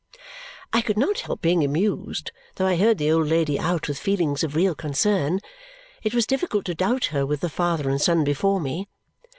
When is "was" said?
6.15-6.25